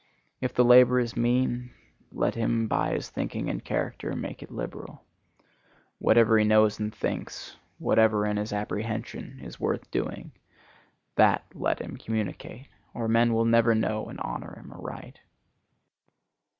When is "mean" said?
1.15-1.69